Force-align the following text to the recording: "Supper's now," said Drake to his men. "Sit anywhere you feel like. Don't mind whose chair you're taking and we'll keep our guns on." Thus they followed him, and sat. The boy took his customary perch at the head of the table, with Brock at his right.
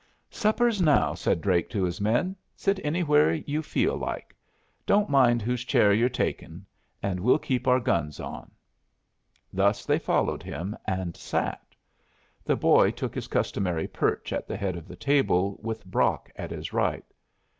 "Supper's 0.31 0.81
now," 0.81 1.13
said 1.13 1.41
Drake 1.41 1.69
to 1.69 1.83
his 1.83 2.01
men. 2.01 2.35
"Sit 2.55 2.79
anywhere 2.83 3.33
you 3.35 3.61
feel 3.61 3.95
like. 3.95 4.35
Don't 4.87 5.11
mind 5.11 5.43
whose 5.43 5.63
chair 5.63 5.93
you're 5.93 6.09
taking 6.09 6.65
and 7.03 7.19
we'll 7.19 7.37
keep 7.37 7.67
our 7.67 7.79
guns 7.79 8.19
on." 8.19 8.49
Thus 9.53 9.85
they 9.85 9.99
followed 9.99 10.41
him, 10.41 10.75
and 10.87 11.15
sat. 11.15 11.75
The 12.43 12.55
boy 12.55 12.89
took 12.89 13.13
his 13.13 13.27
customary 13.27 13.87
perch 13.87 14.33
at 14.33 14.47
the 14.47 14.57
head 14.57 14.75
of 14.75 14.87
the 14.87 14.95
table, 14.95 15.59
with 15.61 15.85
Brock 15.85 16.31
at 16.35 16.49
his 16.49 16.73
right. 16.73 17.05